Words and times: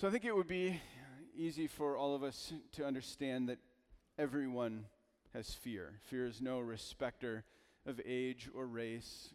So 0.00 0.08
I 0.08 0.10
think 0.10 0.24
it 0.24 0.34
would 0.34 0.46
be 0.46 0.80
easy 1.36 1.66
for 1.66 1.94
all 1.94 2.14
of 2.14 2.22
us 2.22 2.54
to 2.72 2.86
understand 2.86 3.50
that 3.50 3.58
everyone 4.18 4.86
has 5.34 5.52
fear. 5.52 5.92
Fear 6.08 6.24
is 6.24 6.40
no 6.40 6.58
respecter 6.58 7.44
of 7.84 8.00
age 8.06 8.48
or 8.54 8.66
race 8.66 9.28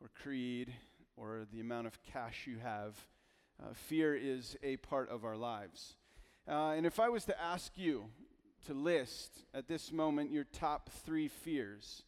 or 0.00 0.10
creed 0.20 0.74
or 1.16 1.46
the 1.52 1.60
amount 1.60 1.86
of 1.86 2.02
cash 2.02 2.48
you 2.48 2.58
have. 2.58 2.96
Uh, 3.62 3.72
fear 3.72 4.16
is 4.16 4.56
a 4.64 4.78
part 4.78 5.10
of 5.10 5.24
our 5.24 5.36
lives. 5.36 5.94
Uh, 6.48 6.70
and 6.70 6.86
if 6.86 6.98
I 6.98 7.08
was 7.08 7.24
to 7.26 7.40
ask 7.40 7.78
you 7.78 8.06
to 8.66 8.74
list 8.74 9.44
at 9.54 9.68
this 9.68 9.92
moment 9.92 10.32
your 10.32 10.42
top 10.42 10.90
three 11.06 11.28
fears, 11.28 12.02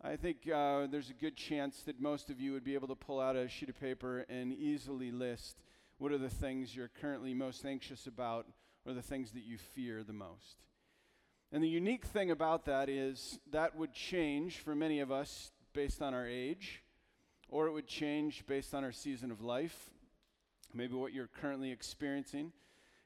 I 0.00 0.14
think 0.14 0.48
uh, 0.48 0.86
there's 0.86 1.10
a 1.10 1.14
good 1.20 1.34
chance 1.34 1.80
that 1.86 2.00
most 2.00 2.30
of 2.30 2.40
you 2.40 2.52
would 2.52 2.62
be 2.62 2.74
able 2.74 2.86
to 2.86 2.94
pull 2.94 3.18
out 3.18 3.34
a 3.34 3.48
sheet 3.48 3.68
of 3.68 3.80
paper 3.80 4.24
and 4.28 4.52
easily 4.52 5.10
list 5.10 5.56
what 5.98 6.12
are 6.12 6.18
the 6.18 6.28
things 6.28 6.74
you're 6.74 6.90
currently 7.00 7.34
most 7.34 7.64
anxious 7.64 8.06
about 8.06 8.46
or 8.86 8.92
the 8.92 9.02
things 9.02 9.32
that 9.32 9.44
you 9.44 9.58
fear 9.58 10.02
the 10.02 10.12
most. 10.12 10.56
And 11.52 11.62
the 11.62 11.68
unique 11.68 12.04
thing 12.04 12.30
about 12.30 12.64
that 12.66 12.88
is 12.88 13.38
that 13.50 13.76
would 13.76 13.92
change 13.92 14.58
for 14.58 14.74
many 14.74 15.00
of 15.00 15.10
us 15.10 15.52
based 15.72 16.02
on 16.02 16.14
our 16.14 16.26
age, 16.26 16.82
or 17.48 17.66
it 17.66 17.72
would 17.72 17.86
change 17.86 18.44
based 18.46 18.74
on 18.74 18.84
our 18.84 18.92
season 18.92 19.30
of 19.30 19.42
life, 19.42 19.90
maybe 20.74 20.94
what 20.94 21.12
you're 21.12 21.28
currently 21.40 21.70
experiencing. 21.70 22.52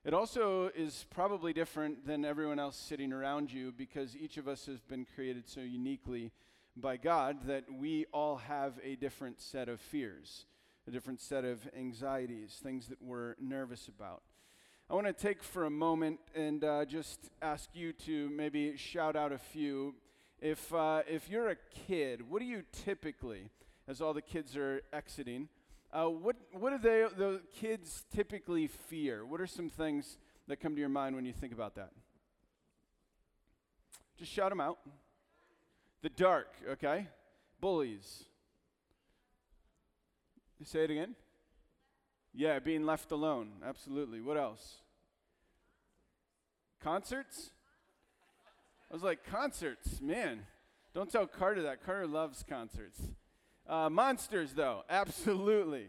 It 0.05 0.15
also 0.15 0.71
is 0.75 1.05
probably 1.11 1.53
different 1.53 2.07
than 2.07 2.25
everyone 2.25 2.59
else 2.59 2.77
sitting 2.77 3.13
around 3.13 3.53
you 3.53 3.73
because 3.77 4.17
each 4.17 4.39
of 4.39 4.49
us 4.49 4.65
has 4.67 4.81
been 4.81 5.07
created 5.15 5.47
so 5.47 5.61
uniquely 5.61 6.33
by 6.77 6.97
God 6.97 7.47
that 7.47 7.65
we 7.71 8.07
all 8.13 8.37
have 8.37 8.75
a 8.83 8.97
different 8.97 9.43
set 9.43 9.69
of 9.69 9.81
fears, 9.81 10.47
a 10.87 10.91
different 10.91 11.21
set 11.21 11.45
of 11.45 11.61
anxieties, 11.77 12.59
things 12.63 12.89
that 12.89 13.01
we're 13.03 13.35
nervous 13.41 13.89
about. 13.89 14.23
I 14.89 14.95
want 14.95 15.07
to 15.07 15.13
take 15.13 15.43
for 15.43 15.67
a 15.67 15.71
moment 15.71 16.19
and 16.35 16.65
uh, 16.65 16.85
just 16.85 17.31
ask 17.43 17.71
you 17.75 17.93
to 17.93 18.29
maybe 18.31 18.77
shout 18.77 19.15
out 19.15 19.33
a 19.33 19.39
few. 19.39 19.95
If, 20.41 20.73
uh, 20.75 21.03
if 21.09 21.29
you're 21.29 21.51
a 21.51 21.57
kid, 21.87 22.29
what 22.29 22.41
do 22.41 22.47
you 22.47 22.65
typically, 22.73 23.51
as 23.87 24.01
all 24.01 24.13
the 24.13 24.23
kids 24.23 24.57
are 24.57 24.83
exiting, 24.93 25.49
uh, 25.93 26.07
what, 26.07 26.37
what 26.53 26.71
do 26.71 26.79
they, 26.79 27.05
the 27.17 27.41
kids 27.55 28.05
typically 28.15 28.67
fear? 28.67 29.25
What 29.25 29.41
are 29.41 29.47
some 29.47 29.69
things 29.69 30.19
that 30.49 30.61
come 30.61 30.75
to 30.75 30.81
your 30.81 30.89
mind 30.89 31.15
when 31.15 31.25
you 31.25 31.33
think 31.33 31.53
about 31.53 31.75
that? 31.77 31.91
Just 34.19 34.33
shout 34.33 34.51
them 34.51 34.61
out. 34.61 34.79
The 36.03 36.11
dark, 36.11 36.49
okay? 36.69 37.07
Bullies. 37.61 38.25
Say 40.63 40.85
it 40.85 40.91
again. 40.91 41.15
Yeah, 42.35 42.59
being 42.59 42.85
left 42.85 43.13
alone. 43.13 43.53
Absolutely. 43.67 44.21
What 44.21 44.37
else? 44.37 44.77
Concerts? 46.83 47.51
I 48.91 48.95
was 48.95 49.03
like, 49.03 49.25
concerts, 49.25 50.01
man. 50.01 50.47
Don't 50.95 51.11
tell 51.11 51.27
Carter 51.27 51.63
that. 51.63 51.85
Carter 51.85 52.07
loves 52.07 52.45
concerts. 52.47 53.01
Uh, 53.67 53.89
monsters, 53.89 54.53
though, 54.53 54.83
absolutely. 54.91 55.89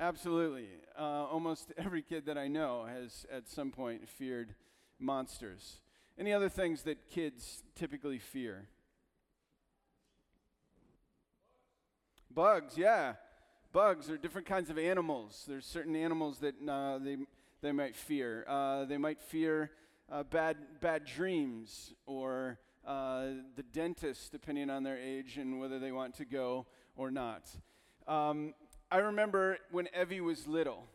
Absolutely. 0.00 0.68
Uh, 0.98 1.26
almost 1.26 1.72
every 1.76 2.02
kid 2.02 2.26
that 2.26 2.38
I 2.38 2.48
know 2.48 2.86
has 2.86 3.26
at 3.30 3.48
some 3.48 3.70
point 3.70 4.08
feared 4.08 4.54
monsters. 4.98 5.80
Any 6.18 6.32
other 6.32 6.48
things 6.48 6.82
that 6.82 7.08
kids 7.10 7.62
typically 7.76 8.18
fear? 8.18 8.68
Bugs, 12.30 12.76
yeah. 12.76 13.14
Bugs 13.72 14.08
are 14.08 14.16
different 14.16 14.46
kinds 14.46 14.70
of 14.70 14.78
animals. 14.78 15.44
There's 15.46 15.66
certain 15.66 15.94
animals 15.94 16.38
that 16.38 16.54
uh, 16.66 16.98
they, 16.98 17.18
they 17.60 17.72
might 17.72 17.94
fear. 17.96 18.46
Uh, 18.48 18.86
they 18.86 18.96
might 18.96 19.20
fear 19.20 19.70
uh, 20.10 20.22
bad, 20.22 20.56
bad 20.80 21.04
dreams 21.04 21.92
or 22.06 22.58
uh, 22.86 23.26
the 23.56 23.62
dentist, 23.62 24.32
depending 24.32 24.70
on 24.70 24.84
their 24.84 24.96
age 24.96 25.36
and 25.36 25.60
whether 25.60 25.78
they 25.78 25.92
want 25.92 26.14
to 26.14 26.24
go 26.24 26.64
or 26.96 27.10
not. 27.10 27.50
Um, 28.06 28.54
I 28.90 28.98
remember 28.98 29.58
when 29.70 29.86
Evie 29.98 30.22
was 30.22 30.46
little, 30.46 30.86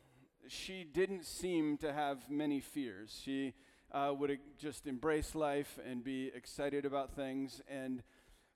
she 0.48 0.84
didn't 0.84 1.28
seem 1.28 1.78
to 1.78 1.94
have 1.94 2.28
many 2.28 2.60
fears. 2.60 3.22
She 3.24 3.54
uh, 3.92 4.16
would 4.18 4.40
just 4.58 4.88
embrace 4.88 5.36
life 5.36 5.78
and 5.88 6.04
be 6.04 6.32
excited 6.34 6.86
about 6.86 7.16
things. 7.16 7.62
And 7.70 8.02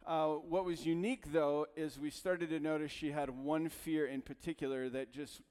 uh, 0.08 0.28
what 0.36 0.64
was 0.64 0.86
unique, 0.86 1.34
though, 1.34 1.68
is 1.76 2.00
we 2.00 2.10
started 2.10 2.50
to 2.50 2.60
notice 2.62 2.92
she 2.92 3.12
had 3.12 3.30
one 3.30 3.68
fear 3.68 4.08
in 4.08 4.22
particular 4.22 4.88
that 4.88 5.12
just 5.12 5.42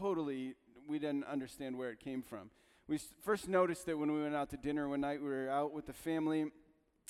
totally, 0.00 0.54
we 0.88 0.98
didn't 0.98 1.24
understand 1.26 1.78
where 1.78 1.90
it 1.90 2.00
came 2.00 2.20
from. 2.20 2.50
We 2.88 2.98
first 3.22 3.48
noticed 3.48 3.88
it 3.88 3.94
when 3.94 4.12
we 4.12 4.20
went 4.20 4.34
out 4.34 4.50
to 4.50 4.56
dinner 4.56 4.88
one 4.88 5.02
night. 5.02 5.22
We 5.22 5.28
were 5.28 5.48
out 5.48 5.72
with 5.72 5.86
the 5.86 5.92
family. 5.92 6.46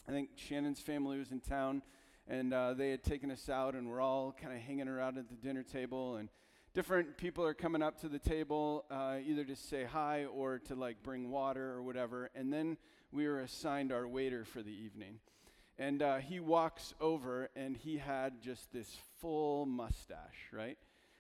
I 0.07 0.13
think 0.13 0.31
Shannon's 0.37 0.81
family 0.81 1.19
was 1.19 1.31
in 1.31 1.41
town, 1.41 1.81
and 2.29 2.53
uh, 2.53 2.75
they 2.75 2.91
had 2.91 3.03
taken 3.03 3.31
us 3.31 3.49
out, 3.49 3.75
and 3.75 3.89
we're 3.89 4.03
all 4.03 4.37
kind 4.39 4.53
of 4.53 4.61
hanging 4.61 4.87
around 4.87 5.17
at 5.17 5.31
the 5.31 5.37
dinner 5.37 5.63
table. 5.63 6.17
And 6.17 6.29
different 6.75 7.17
people 7.17 7.47
are 7.47 7.55
coming 7.55 7.83
up 7.83 7.99
to 8.03 8.11
the 8.11 8.19
table, 8.19 8.85
uh, 8.91 9.17
either 9.27 9.45
to 9.45 9.57
say 9.57 9.85
hi 9.85 10.27
or 10.27 10.59
to 10.59 10.75
like 10.75 11.03
bring 11.03 11.31
water 11.31 11.73
or 11.73 11.83
whatever. 11.83 12.29
And 12.35 12.53
then 12.53 12.77
we 13.11 13.27
were 13.27 13.41
assigned 13.41 13.91
our 13.91 14.07
waiter 14.07 14.45
for 14.45 14.63
the 14.63 14.71
evening. 14.71 15.21
And 15.81 16.03
uh, 16.03 16.19
he 16.19 16.41
walks 16.41 16.93
over 17.01 17.49
and 17.57 17.75
he 17.75 17.97
had 17.97 18.43
just 18.43 18.71
this 18.71 18.99
full 19.19 19.65
mustache, 19.65 20.53
right? 20.53 20.77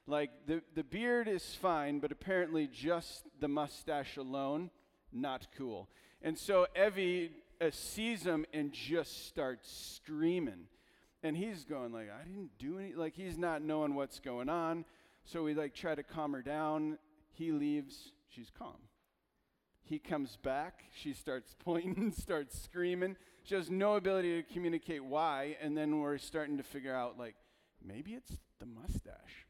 Like 0.06 0.30
the, 0.46 0.60
the 0.74 0.84
beard 0.84 1.28
is 1.28 1.54
fine, 1.54 1.98
but 1.98 2.12
apparently 2.12 2.66
just 2.66 3.24
the 3.40 3.48
mustache 3.48 4.18
alone, 4.18 4.68
not 5.12 5.46
cool. 5.56 5.88
And 6.20 6.38
so 6.38 6.66
Evie 6.76 7.30
uh, 7.58 7.70
sees 7.70 8.24
him 8.24 8.44
and 8.52 8.70
just 8.70 9.28
starts 9.28 9.96
screaming. 9.96 10.66
And 11.22 11.38
he's 11.38 11.64
going 11.64 11.90
like, 11.90 12.10
I 12.10 12.22
didn't 12.24 12.50
do 12.58 12.78
any, 12.78 12.92
like 12.92 13.14
he's 13.14 13.38
not 13.38 13.62
knowing 13.62 13.94
what's 13.94 14.20
going 14.20 14.50
on. 14.50 14.84
So 15.24 15.42
we 15.42 15.54
like 15.54 15.74
try 15.74 15.94
to 15.94 16.02
calm 16.02 16.34
her 16.34 16.42
down. 16.42 16.98
He 17.32 17.50
leaves, 17.50 18.12
she's 18.28 18.50
calm. 18.58 18.76
He 19.84 19.98
comes 19.98 20.36
back, 20.36 20.84
she 20.94 21.14
starts 21.14 21.56
pointing, 21.64 22.12
starts 22.12 22.60
screaming. 22.60 23.16
She 23.44 23.54
has 23.54 23.70
no 23.70 23.96
ability 23.96 24.42
to 24.42 24.52
communicate 24.52 25.04
why, 25.04 25.56
and 25.60 25.76
then 25.76 26.00
we're 26.00 26.18
starting 26.18 26.56
to 26.58 26.62
figure 26.62 26.94
out 26.94 27.18
like 27.18 27.34
maybe 27.84 28.12
it's 28.12 28.36
the 28.58 28.66
mustache. 28.66 29.46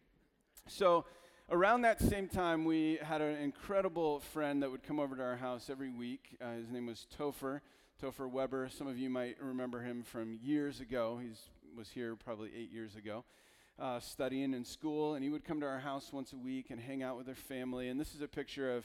So 0.67 1.05
around 1.51 1.83
that 1.83 2.00
same 2.00 2.29
time, 2.29 2.65
we 2.65 2.99
had 3.03 3.21
an 3.21 3.37
incredible 3.37 4.21
friend 4.21 4.62
that 4.62 4.71
would 4.71 4.83
come 4.83 5.00
over 5.00 5.17
to 5.17 5.23
our 5.23 5.37
house 5.37 5.69
every 5.69 5.91
week. 5.91 6.37
Uh, 6.41 6.53
his 6.53 6.71
name 6.71 6.87
was 6.87 7.06
Topher, 7.19 7.61
Topher 8.00 8.31
Weber. 8.31 8.69
Some 8.69 8.87
of 8.87 8.97
you 8.97 9.11
might 9.11 9.37
remember 9.43 9.81
him 9.81 10.03
from 10.03 10.39
years 10.43 10.81
ago. 10.81 11.19
He 11.21 11.31
was 11.77 11.89
here 11.91 12.17
probably 12.17 12.50
eight 12.56 12.73
years 12.73 12.97
ago. 12.97 13.25
Uh, 13.79 13.99
studying 13.99 14.53
in 14.53 14.65
school, 14.65 15.15
and 15.15 15.25
he 15.25 15.31
would 15.31 15.45
come 15.45 15.59
to 15.59 15.67
our 15.67 15.81
house 15.81 16.12
once 16.12 16.33
a 16.34 16.37
week 16.37 16.67
and 16.71 16.79
hang 16.79 17.03
out 17.03 17.17
with 17.17 17.25
their 17.25 17.34
family. 17.34 17.89
And 17.89 17.99
this 17.99 18.15
is 18.15 18.21
a 18.21 18.29
picture 18.29 18.75
of 18.77 18.84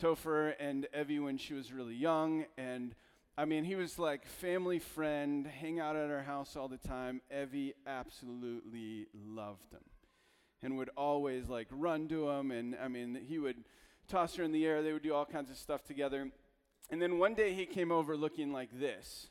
Topher 0.00 0.54
and 0.60 0.86
Evie 0.94 1.18
when 1.18 1.38
she 1.38 1.54
was 1.54 1.72
really 1.72 1.94
young, 1.94 2.44
and 2.58 2.94
I 3.38 3.44
mean, 3.44 3.64
he 3.64 3.74
was 3.74 3.98
like 3.98 4.26
family 4.26 4.78
friend, 4.78 5.46
hang 5.46 5.78
out 5.78 5.94
at 5.94 6.10
our 6.10 6.22
house 6.22 6.56
all 6.56 6.68
the 6.68 6.78
time. 6.78 7.20
Evie 7.30 7.74
absolutely 7.86 9.08
loved 9.14 9.72
him 9.72 9.84
and 10.62 10.78
would 10.78 10.88
always 10.96 11.48
like 11.48 11.68
run 11.70 12.08
to 12.08 12.30
him. 12.30 12.50
And 12.50 12.76
I 12.82 12.88
mean, 12.88 13.18
he 13.28 13.38
would 13.38 13.64
toss 14.08 14.36
her 14.36 14.42
in 14.42 14.52
the 14.52 14.64
air. 14.64 14.82
They 14.82 14.92
would 14.92 15.02
do 15.02 15.12
all 15.12 15.26
kinds 15.26 15.50
of 15.50 15.58
stuff 15.58 15.84
together. 15.84 16.30
And 16.90 17.02
then 17.02 17.18
one 17.18 17.34
day 17.34 17.52
he 17.52 17.66
came 17.66 17.92
over 17.92 18.16
looking 18.16 18.52
like 18.52 18.70
this. 18.78 19.28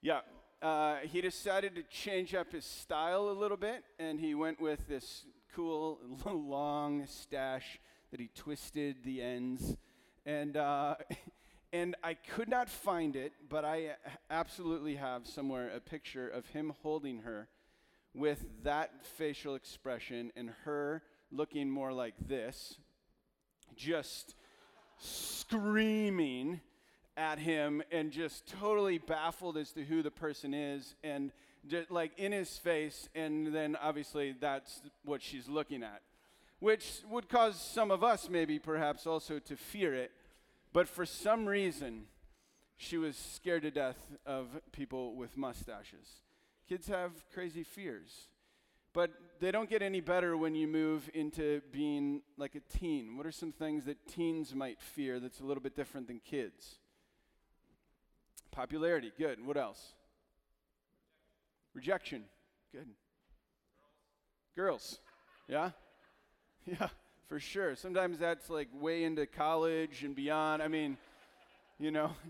Yeah, 0.00 0.20
uh, 0.62 0.96
he 1.02 1.20
decided 1.20 1.74
to 1.74 1.82
change 1.82 2.34
up 2.34 2.52
his 2.52 2.64
style 2.64 3.30
a 3.30 3.32
little 3.32 3.56
bit, 3.56 3.84
and 3.98 4.20
he 4.20 4.34
went 4.34 4.60
with 4.60 4.86
this 4.86 5.24
cool 5.54 5.98
long 6.24 7.06
stash 7.06 7.80
that 8.10 8.20
he 8.20 8.28
twisted 8.34 9.02
the 9.04 9.22
ends. 9.22 9.76
And 10.24 10.56
uh, 10.56 10.96
And 11.72 11.94
I 12.02 12.14
could 12.14 12.48
not 12.48 12.68
find 12.68 13.14
it, 13.14 13.32
but 13.48 13.64
I 13.64 13.96
absolutely 14.28 14.96
have 14.96 15.26
somewhere 15.26 15.70
a 15.70 15.80
picture 15.80 16.28
of 16.28 16.46
him 16.46 16.72
holding 16.82 17.20
her 17.20 17.48
with 18.12 18.44
that 18.64 19.06
facial 19.06 19.54
expression 19.54 20.32
and 20.34 20.50
her 20.64 21.02
looking 21.30 21.70
more 21.70 21.92
like 21.92 22.14
this, 22.26 22.76
just 23.76 24.34
screaming 24.98 26.60
at 27.16 27.38
him 27.38 27.82
and 27.92 28.10
just 28.10 28.48
totally 28.48 28.98
baffled 28.98 29.56
as 29.56 29.70
to 29.72 29.84
who 29.84 30.02
the 30.02 30.10
person 30.10 30.52
is 30.52 30.96
and 31.04 31.30
just 31.68 31.90
like 31.90 32.18
in 32.18 32.32
his 32.32 32.58
face. 32.58 33.08
And 33.14 33.54
then 33.54 33.76
obviously 33.80 34.34
that's 34.40 34.82
what 35.04 35.22
she's 35.22 35.48
looking 35.48 35.84
at 35.84 36.02
which 36.60 37.00
would 37.10 37.28
cause 37.28 37.60
some 37.60 37.90
of 37.90 38.04
us 38.04 38.28
maybe 38.30 38.58
perhaps 38.58 39.06
also 39.06 39.38
to 39.38 39.56
fear 39.56 39.94
it 39.94 40.12
but 40.72 40.88
for 40.88 41.04
some 41.04 41.46
reason, 41.46 42.04
she 42.76 42.96
was 42.96 43.16
scared 43.16 43.62
to 43.62 43.70
death 43.70 43.98
of 44.24 44.48
people 44.72 45.14
with 45.14 45.36
mustaches. 45.36 46.22
Kids 46.68 46.88
have 46.88 47.12
crazy 47.32 47.62
fears. 47.62 48.28
But 48.92 49.10
they 49.38 49.52
don't 49.52 49.70
get 49.70 49.82
any 49.82 50.00
better 50.00 50.36
when 50.36 50.54
you 50.54 50.66
move 50.66 51.08
into 51.14 51.60
being 51.70 52.22
like 52.36 52.56
a 52.56 52.60
teen. 52.60 53.16
What 53.16 53.26
are 53.26 53.32
some 53.32 53.52
things 53.52 53.84
that 53.84 54.08
teens 54.08 54.54
might 54.54 54.80
fear 54.80 55.20
that's 55.20 55.40
a 55.40 55.44
little 55.44 55.62
bit 55.62 55.76
different 55.76 56.08
than 56.08 56.20
kids? 56.20 56.78
Popularity, 58.50 59.12
good. 59.16 59.44
What 59.44 59.56
else? 59.56 59.92
Rejection, 61.72 62.24
good. 62.72 62.88
Girls, 64.56 64.98
yeah? 65.48 65.70
Yeah, 66.66 66.88
for 67.30 67.38
sure. 67.38 67.76
Sometimes 67.76 68.18
that's 68.18 68.50
like 68.50 68.66
way 68.74 69.04
into 69.04 69.24
college 69.24 70.02
and 70.02 70.16
beyond. 70.16 70.60
I 70.62 70.68
mean, 70.68 70.98
you 71.78 71.90
know. 71.90 72.10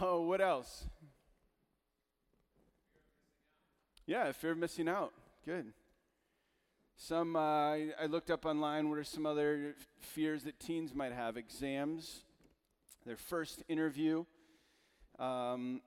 Oh, 0.00 0.20
what 0.20 0.40
else? 0.40 0.84
Yeah, 4.06 4.30
fear 4.30 4.52
of 4.52 4.58
missing 4.58 4.88
out. 4.88 5.12
Good. 5.44 5.72
Some, 6.96 7.34
uh, 7.34 7.40
I, 7.40 8.06
looked 8.08 8.30
up 8.30 8.46
online, 8.46 8.90
what 8.90 9.00
are 9.00 9.04
some 9.04 9.26
other 9.26 9.74
fears 9.98 10.44
that 10.44 10.60
teens 10.60 10.94
might 10.94 11.12
have? 11.12 11.36
Exams, 11.36 12.22
their 13.04 13.16
first 13.16 13.64
interview, 13.68 14.24
um, 15.18 15.80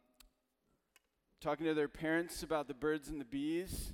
talking 1.40 1.66
to 1.68 1.74
their 1.74 1.88
parents 1.88 2.44
about 2.44 2.68
the 2.68 2.74
birds 2.74 3.08
and 3.08 3.22
the 3.22 3.26
bees. 3.26 3.94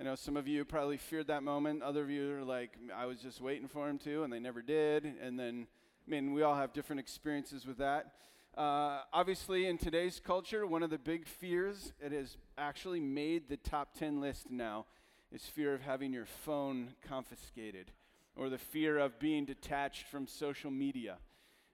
I 0.00 0.04
know 0.04 0.14
some 0.14 0.36
of 0.36 0.46
you 0.46 0.64
probably 0.64 0.96
feared 0.96 1.26
that 1.26 1.42
moment. 1.42 1.82
Other 1.82 2.02
of 2.02 2.10
you 2.10 2.36
are 2.36 2.44
like, 2.44 2.78
I 2.94 3.06
was 3.06 3.18
just 3.18 3.40
waiting 3.40 3.66
for 3.66 3.88
him 3.88 3.98
to, 4.00 4.22
and 4.22 4.32
they 4.32 4.38
never 4.38 4.62
did. 4.62 5.04
And 5.20 5.36
then, 5.36 5.66
I 6.06 6.10
mean, 6.10 6.34
we 6.34 6.42
all 6.42 6.54
have 6.54 6.72
different 6.72 7.00
experiences 7.00 7.66
with 7.66 7.78
that. 7.78 8.12
Uh, 8.56 9.00
obviously, 9.12 9.66
in 9.66 9.76
today's 9.76 10.20
culture, 10.24 10.64
one 10.68 10.84
of 10.84 10.90
the 10.90 10.98
big 10.98 11.26
fears, 11.26 11.92
it 12.00 12.12
has 12.12 12.36
actually 12.56 13.00
made 13.00 13.48
the 13.48 13.56
top 13.56 13.92
10 13.98 14.20
list 14.20 14.48
now, 14.48 14.86
is 15.32 15.42
fear 15.46 15.74
of 15.74 15.80
having 15.80 16.12
your 16.12 16.26
phone 16.26 16.90
confiscated 17.02 17.90
or 18.36 18.48
the 18.48 18.58
fear 18.58 18.98
of 18.98 19.18
being 19.18 19.44
detached 19.44 20.06
from 20.06 20.28
social 20.28 20.70
media. 20.70 21.18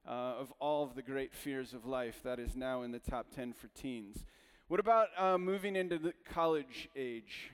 Uh, 0.09 0.37
of 0.41 0.50
all 0.61 0.82
of 0.82 0.94
the 0.94 1.03
great 1.03 1.35
fears 1.35 1.75
of 1.75 1.85
life, 1.85 2.20
that 2.25 2.38
is 2.38 2.56
now 2.56 2.82
in 2.82 2.91
the 2.91 2.99
top 2.99 3.27
10 3.35 3.53
for 3.53 3.69
teens. 3.69 4.25
What 4.69 4.81
about 4.81 5.09
uh, 5.19 5.37
moving 5.37 5.77
into 5.77 5.99
the 5.99 6.15
college 6.32 6.88
age? 6.97 7.50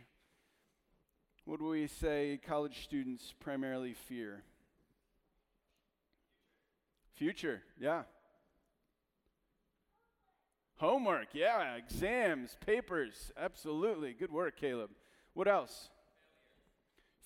What 1.51 1.59
do 1.59 1.67
we 1.67 1.89
say 1.89 2.39
college 2.47 2.85
students 2.85 3.35
primarily 3.41 3.93
fear? 3.93 4.45
Future, 7.17 7.63
yeah. 7.77 8.03
Homework, 10.77 11.27
yeah. 11.33 11.75
Exams, 11.75 12.57
papers, 12.65 13.33
absolutely. 13.37 14.13
Good 14.13 14.31
work, 14.31 14.61
Caleb. 14.61 14.91
What 15.35 15.49
else? 15.49 15.89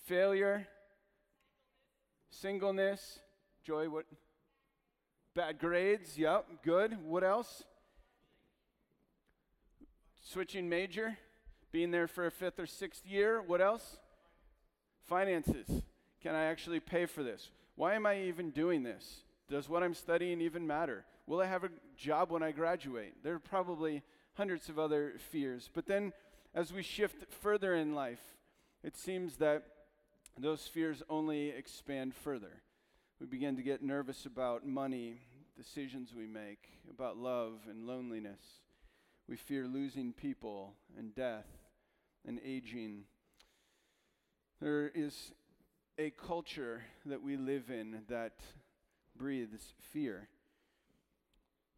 Failure. 0.07 0.65
Singleness. 2.31 3.19
Joy, 3.63 3.91
what? 3.91 4.05
Bad 5.35 5.59
grades, 5.59 6.17
yep, 6.17 6.47
good. 6.63 6.97
What 7.05 7.23
else? 7.23 7.61
Switching 10.19 10.67
major, 10.67 11.15
being 11.71 11.91
there 11.91 12.07
for 12.07 12.25
a 12.25 12.31
fifth 12.31 12.57
or 12.57 12.65
sixth 12.65 13.05
year. 13.05 13.39
What 13.39 13.61
else? 13.61 13.99
Finances. 15.07 15.83
Can 16.21 16.35
I 16.35 16.45
actually 16.45 16.79
pay 16.79 17.05
for 17.05 17.23
this? 17.23 17.49
Why 17.75 17.93
am 17.93 18.05
I 18.05 18.21
even 18.23 18.51
doing 18.51 18.83
this? 18.83 19.21
Does 19.49 19.69
what 19.69 19.83
I'm 19.83 19.93
studying 19.93 20.41
even 20.41 20.65
matter? 20.65 21.05
Will 21.27 21.41
I 21.41 21.45
have 21.45 21.63
a 21.63 21.69
job 21.97 22.31
when 22.31 22.43
I 22.43 22.51
graduate? 22.51 23.13
There 23.23 23.33
are 23.33 23.39
probably 23.39 24.01
hundreds 24.33 24.69
of 24.69 24.79
other 24.79 25.13
fears. 25.31 25.69
But 25.73 25.85
then, 25.85 26.13
as 26.53 26.73
we 26.73 26.83
shift 26.83 27.31
further 27.31 27.75
in 27.75 27.93
life, 27.93 28.21
it 28.83 28.97
seems 28.97 29.37
that 29.37 29.63
those 30.37 30.67
fears 30.67 31.01
only 31.09 31.49
expand 31.49 32.13
further. 32.13 32.61
We 33.19 33.27
begin 33.27 33.55
to 33.55 33.63
get 33.63 33.81
nervous 33.81 34.25
about 34.25 34.67
money, 34.67 35.21
decisions 35.55 36.13
we 36.15 36.27
make, 36.27 36.69
about 36.89 37.17
love 37.17 37.59
and 37.69 37.87
loneliness. 37.87 38.41
We 39.27 39.37
fear 39.37 39.67
losing 39.67 40.13
people 40.13 40.73
and 40.97 41.15
death 41.15 41.47
and 42.27 42.39
aging 42.45 43.03
there 44.65 44.87
is 44.95 45.31
a 45.99 46.09
culture 46.09 46.81
that 47.05 47.21
we 47.21 47.37
live 47.37 47.69
in 47.69 47.99
that 48.09 48.33
breathes 49.15 49.75
fear. 49.79 50.27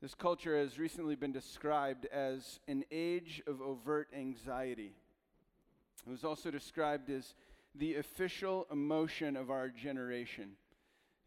This 0.02 0.16
culture 0.16 0.58
has 0.58 0.80
recently 0.80 1.16
been 1.16 1.34
described 1.34 2.06
as 2.06 2.62
an 2.70 2.86
age 2.90 3.44
of 3.46 3.62
overt 3.62 4.08
anxiety. 4.18 4.94
It 6.06 6.10
was 6.10 6.24
also 6.24 6.50
described 6.50 7.10
as 7.10 7.36
the 7.76 7.96
official 7.96 8.66
emotion 8.72 9.36
of 9.36 9.52
our 9.52 9.68
generation 9.68 10.52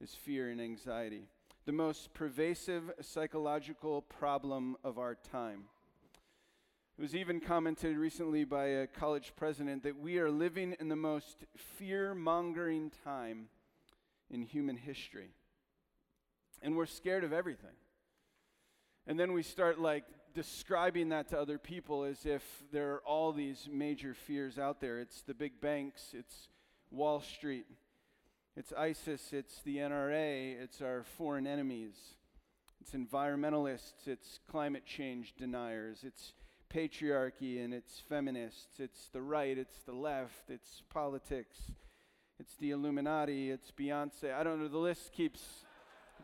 is 0.00 0.14
fear 0.14 0.48
and 0.48 0.62
anxiety, 0.62 1.24
the 1.66 1.72
most 1.72 2.14
pervasive 2.14 2.90
psychological 3.02 4.00
problem 4.00 4.78
of 4.82 4.98
our 4.98 5.14
time. 5.14 5.64
It 7.00 7.05
was 7.05 7.17
even 7.17 7.41
commented 7.41 7.97
recently 7.97 8.44
by 8.44 8.67
a 8.67 8.87
college 8.87 9.32
president 9.35 9.85
that 9.85 9.99
we 9.99 10.19
are 10.19 10.31
living 10.31 10.76
in 10.79 10.91
the 10.91 10.97
most 10.97 11.47
fear 11.56 12.14
mongering 12.14 12.93
time 13.06 13.47
in 14.29 14.43
human 14.43 14.76
history. 14.76 15.31
And 16.61 16.76
we're 16.76 16.85
scared 16.85 17.25
of 17.25 17.32
everything. 17.32 17.70
And 19.06 19.19
then 19.19 19.32
we 19.32 19.43
start 19.43 19.81
like 19.81 20.05
describing 20.35 21.08
that 21.08 21.29
to 21.29 21.41
other 21.41 21.56
people 21.56 22.05
as 22.05 22.26
if 22.26 22.43
there 22.70 22.93
are 22.93 23.03
all 23.06 23.32
these 23.32 23.67
major 23.73 24.12
fears 24.12 24.58
out 24.58 24.82
there. 24.82 24.99
It's 25.00 25.23
the 25.23 25.32
big 25.32 25.58
banks, 25.58 26.11
it's 26.12 26.49
Wall 26.91 27.23
Street, 27.23 27.64
it's 28.58 28.75
ISIS, 28.75 29.32
it's 29.32 29.62
the 29.62 29.79
NRA, 29.79 30.61
it's 30.61 30.82
our 30.82 31.05
foreign 31.17 31.46
enemies, 31.46 31.94
it's 32.79 32.93
environmentalists, 32.93 34.06
it's 34.06 34.38
climate 34.50 34.85
change 34.85 35.32
deniers, 35.38 36.00
it's 36.05 36.35
patriarchy 36.70 37.62
and 37.62 37.75
it's 37.75 38.00
feminists, 38.08 38.78
it's 38.78 39.08
the 39.12 39.20
right, 39.20 39.58
it's 39.58 39.82
the 39.82 39.93
left, 39.93 40.49
it's 40.49 40.82
politics, 40.88 41.58
it's 42.38 42.56
the 42.56 42.70
Illuminati, 42.70 43.50
it's 43.50 43.70
Beyonce. 43.70 44.32
I 44.32 44.43
don't 44.43 44.61
know, 44.61 44.69
the 44.69 44.78
list 44.78 45.12
keeps 45.12 45.43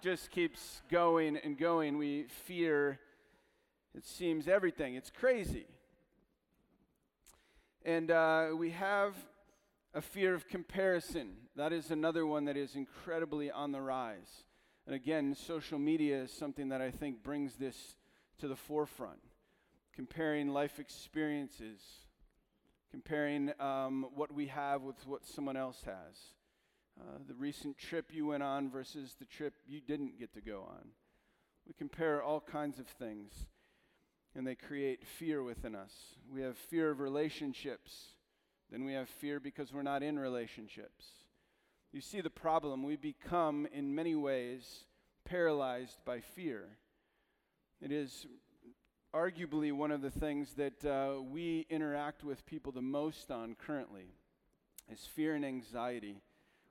just 0.03 0.31
keeps 0.31 0.83
going 0.91 1.37
and 1.37 1.59
going. 1.59 1.99
We 1.99 2.27
fear 2.47 3.01
it 3.95 4.05
seems 4.05 4.47
everything. 4.47 4.95
It's 4.95 5.11
crazy. 5.11 5.67
And 7.85 8.11
uh, 8.11 8.49
we 8.57 8.71
have 8.71 9.15
a 9.95 10.03
fear 10.03 10.35
of 10.35 10.47
comparison. 10.47 11.33
That 11.57 11.73
is 11.73 11.91
another 11.91 12.27
one 12.27 12.45
that 12.45 12.59
is 12.59 12.77
incredibly 12.77 13.51
on 13.51 13.73
the 13.73 13.81
rise. 13.81 14.45
And 14.87 14.95
again, 14.95 15.35
social 15.35 15.79
media 15.79 16.23
is 16.23 16.31
something 16.31 16.69
that 16.69 16.83
I 16.83 16.91
think 16.91 17.23
brings 17.23 17.55
this 17.55 17.97
to 18.39 18.49
the 18.49 18.57
forefront 18.57 19.21
comparing 19.97 20.49
life 20.49 20.79
experiences, 20.79 21.81
comparing 22.91 23.53
um, 23.59 24.07
what 24.15 24.33
we 24.33 24.47
have 24.47 24.83
with 24.83 25.07
what 25.07 25.27
someone 25.27 25.57
else 25.57 25.83
has. 25.85 26.17
Uh, 27.01 27.19
the 27.27 27.35
recent 27.35 27.77
trip 27.79 28.11
you 28.13 28.27
went 28.27 28.43
on 28.43 28.71
versus 28.71 29.17
the 29.19 29.25
trip 29.25 29.55
you 29.67 29.81
didn't 29.81 30.19
get 30.19 30.33
to 30.35 30.41
go 30.41 30.67
on. 30.69 30.89
We 31.67 31.75
compare 31.75 32.23
all 32.23 32.41
kinds 32.41 32.79
of 32.79 32.87
things, 32.87 33.33
and 34.35 34.47
they 34.47 34.55
create 34.55 35.05
fear 35.19 35.43
within 35.43 35.75
us. 35.75 35.93
We 36.33 36.43
have 36.43 36.57
fear 36.57 36.91
of 36.91 37.01
relationships, 37.01 37.93
then 38.71 38.85
we 38.85 38.93
have 38.93 39.09
fear 39.09 39.41
because 39.41 39.73
we're 39.73 39.83
not 39.83 40.03
in 40.03 40.19
relationships. 40.19 41.07
You 41.93 42.01
see 42.01 42.21
the 42.21 42.31
problem. 42.31 42.83
We 42.83 42.97
become, 42.97 43.67
in 43.73 43.95
many 43.95 44.15
ways, 44.15 44.85
paralyzed 45.25 45.99
by 46.05 46.21
fear. 46.21 46.65
It 47.81 47.93
is 47.93 48.27
arguably 49.15 49.73
one 49.73 49.91
of 49.91 50.03
the 50.03 50.11
things 50.11 50.55
that 50.55 50.85
uh, 50.85 51.21
we 51.23 51.67
interact 51.71 52.25
with 52.25 52.45
people 52.47 52.73
the 52.73 52.83
most 52.83 53.31
on 53.31 53.55
currently 53.55 54.07
is 54.91 55.01
fear 55.15 55.35
and 55.35 55.45
anxiety 55.45 56.17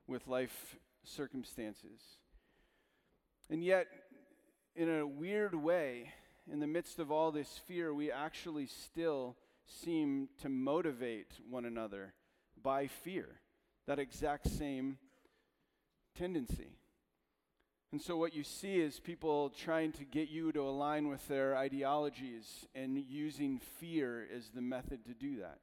with 0.06 0.26
life 0.26 0.76
circumstances. 1.04 2.00
And 3.50 3.62
yet, 3.64 3.86
in 4.74 4.88
a 4.88 5.06
weird 5.06 5.54
way, 5.54 6.10
in 6.50 6.60
the 6.60 6.66
midst 6.66 6.98
of 6.98 7.10
all 7.10 7.30
this 7.30 7.60
fear, 7.66 7.92
we 7.92 8.10
actually 8.10 8.66
still 8.66 9.36
seem 9.66 10.28
to 10.42 10.48
motivate 10.48 11.32
one 11.48 11.64
another 11.64 12.14
by 12.62 12.86
fear, 12.86 13.40
that 13.86 13.98
exact 13.98 14.48
same 14.48 14.98
tendency. 16.16 16.78
And 17.92 18.02
so, 18.02 18.16
what 18.16 18.34
you 18.34 18.42
see 18.42 18.80
is 18.80 18.98
people 18.98 19.50
trying 19.50 19.92
to 19.92 20.04
get 20.04 20.28
you 20.28 20.50
to 20.52 20.60
align 20.60 21.08
with 21.08 21.26
their 21.28 21.56
ideologies 21.56 22.66
and 22.74 22.98
using 22.98 23.60
fear 23.78 24.26
as 24.34 24.50
the 24.50 24.60
method 24.60 25.04
to 25.06 25.14
do 25.14 25.38
that. 25.38 25.58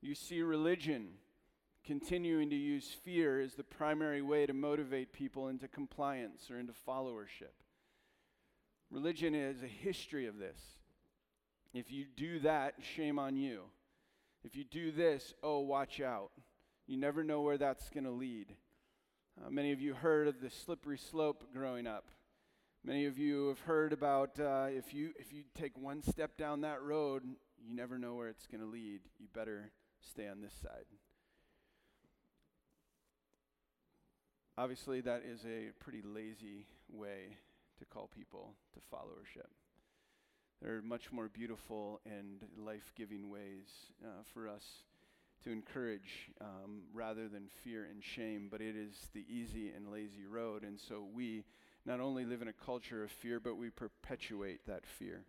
You 0.00 0.14
see 0.14 0.42
religion 0.42 1.08
continuing 1.84 2.50
to 2.50 2.56
use 2.56 2.94
fear 3.02 3.40
as 3.40 3.54
the 3.54 3.64
primary 3.64 4.20
way 4.20 4.44
to 4.44 4.52
motivate 4.52 5.12
people 5.12 5.48
into 5.48 5.66
compliance 5.66 6.50
or 6.50 6.58
into 6.58 6.74
followership. 6.86 7.54
Religion 8.90 9.34
is 9.34 9.62
a 9.62 9.66
history 9.66 10.26
of 10.26 10.38
this. 10.38 10.60
If 11.72 11.90
you 11.90 12.04
do 12.16 12.40
that, 12.40 12.74
shame 12.80 13.18
on 13.18 13.36
you. 13.36 13.62
If 14.44 14.54
you 14.54 14.64
do 14.64 14.92
this, 14.92 15.34
oh, 15.42 15.60
watch 15.60 16.00
out. 16.00 16.30
You 16.86 16.96
never 16.96 17.24
know 17.24 17.40
where 17.40 17.58
that's 17.58 17.90
going 17.90 18.04
to 18.04 18.10
lead. 18.10 18.54
Uh, 19.44 19.50
many 19.50 19.70
of 19.72 19.80
you 19.80 19.94
heard 19.94 20.26
of 20.26 20.40
the 20.40 20.50
slippery 20.50 20.98
slope 20.98 21.44
growing 21.52 21.86
up. 21.86 22.06
Many 22.84 23.06
of 23.06 23.18
you 23.18 23.48
have 23.48 23.60
heard 23.60 23.92
about 23.92 24.38
uh, 24.40 24.66
if 24.68 24.92
you 24.92 25.12
if 25.18 25.32
you 25.32 25.42
take 25.54 25.78
one 25.78 26.02
step 26.02 26.36
down 26.36 26.62
that 26.62 26.82
road, 26.82 27.22
you 27.24 27.74
never 27.74 27.98
know 27.98 28.14
where 28.14 28.28
it's 28.28 28.46
going 28.46 28.60
to 28.60 28.66
lead. 28.66 29.00
You 29.18 29.28
better 29.32 29.70
stay 30.00 30.28
on 30.28 30.40
this 30.40 30.54
side. 30.62 30.86
Obviously, 34.56 35.00
that 35.02 35.22
is 35.24 35.44
a 35.44 35.70
pretty 35.78 36.02
lazy 36.02 36.66
way 36.90 37.36
to 37.78 37.84
call 37.84 38.08
people 38.08 38.54
to 38.74 38.80
followership. 38.92 39.50
There 40.60 40.76
are 40.76 40.82
much 40.82 41.12
more 41.12 41.28
beautiful 41.28 42.00
and 42.04 42.42
life 42.56 42.92
giving 42.96 43.30
ways 43.30 43.68
uh, 44.04 44.22
for 44.32 44.48
us 44.48 44.64
to 45.44 45.50
encourage 45.50 46.30
um, 46.40 46.82
rather 46.92 47.28
than 47.28 47.48
fear 47.64 47.86
and 47.90 48.02
shame, 48.02 48.48
but 48.50 48.60
it 48.60 48.76
is 48.76 49.08
the 49.14 49.24
easy 49.28 49.70
and 49.74 49.90
lazy 49.90 50.26
road. 50.28 50.62
And 50.62 50.78
so 50.80 51.06
we 51.14 51.44
not 51.86 52.00
only 52.00 52.24
live 52.24 52.42
in 52.42 52.48
a 52.48 52.52
culture 52.52 53.02
of 53.04 53.10
fear, 53.10 53.40
but 53.40 53.56
we 53.56 53.70
perpetuate 53.70 54.66
that 54.66 54.84
fear. 54.86 55.24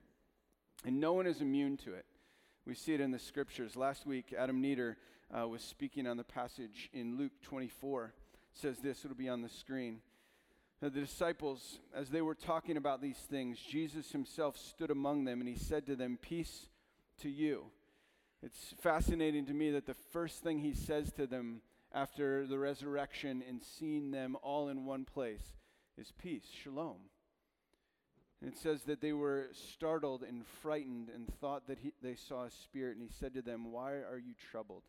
And 0.85 0.99
no 0.99 1.13
one 1.13 1.27
is 1.27 1.41
immune 1.41 1.77
to 1.77 1.93
it. 1.93 2.05
We 2.65 2.75
see 2.75 2.93
it 2.93 3.01
in 3.01 3.11
the 3.11 3.19
scriptures. 3.19 3.75
Last 3.75 4.05
week, 4.05 4.33
Adam 4.37 4.61
Nieder 4.61 4.97
uh, 5.35 5.47
was 5.47 5.61
speaking 5.61 6.07
on 6.07 6.17
the 6.17 6.23
passage 6.23 6.89
in 6.93 7.17
Luke 7.17 7.31
24. 7.43 8.05
It 8.05 8.11
says 8.53 8.77
this, 8.79 9.05
it'll 9.05 9.17
be 9.17 9.29
on 9.29 9.41
the 9.41 9.49
screen. 9.49 10.01
the 10.81 10.89
disciples, 10.89 11.79
as 11.93 12.09
they 12.09 12.21
were 12.21 12.35
talking 12.35 12.77
about 12.77 13.01
these 13.01 13.17
things, 13.17 13.59
Jesus 13.59 14.11
himself 14.11 14.57
stood 14.57 14.91
among 14.91 15.25
them 15.25 15.39
and 15.39 15.49
he 15.49 15.55
said 15.55 15.85
to 15.85 15.95
them, 15.95 16.17
Peace 16.21 16.67
to 17.21 17.29
you. 17.29 17.65
It's 18.41 18.73
fascinating 18.81 19.45
to 19.47 19.53
me 19.53 19.71
that 19.71 19.85
the 19.85 19.95
first 20.11 20.43
thing 20.43 20.59
he 20.59 20.73
says 20.73 21.11
to 21.13 21.27
them 21.27 21.61
after 21.93 22.47
the 22.47 22.57
resurrection 22.57 23.43
and 23.47 23.61
seeing 23.61 24.11
them 24.11 24.37
all 24.41 24.69
in 24.69 24.85
one 24.85 25.05
place 25.05 25.43
is 25.97 26.13
peace, 26.17 26.45
shalom. 26.63 26.97
And 28.41 28.49
it 28.49 28.57
says 28.57 28.83
that 28.83 29.01
they 29.01 29.11
were 29.11 29.47
startled 29.51 30.23
and 30.23 30.45
frightened 30.61 31.09
and 31.13 31.27
thought 31.41 31.67
that 31.67 31.79
he, 31.79 31.91
they 32.01 32.15
saw 32.15 32.45
a 32.45 32.51
spirit. 32.51 32.95
And 32.95 33.05
he 33.05 33.13
said 33.19 33.33
to 33.33 33.41
them, 33.41 33.71
Why 33.71 33.91
are 33.95 34.17
you 34.17 34.33
troubled? 34.51 34.83